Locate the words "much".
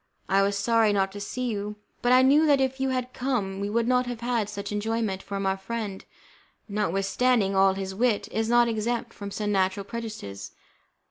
4.57-4.71